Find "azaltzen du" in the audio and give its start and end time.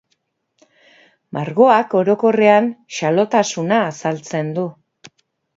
3.93-4.69